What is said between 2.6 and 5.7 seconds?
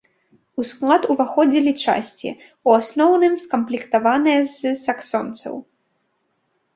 асноўным скамплектаваныя з саксонцаў.